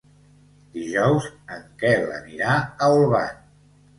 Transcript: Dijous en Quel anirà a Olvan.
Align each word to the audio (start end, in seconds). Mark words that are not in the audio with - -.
Dijous 0.77 1.27
en 1.57 1.61
Quel 1.83 2.07
anirà 2.15 2.57
a 2.87 2.91
Olvan. 2.97 3.37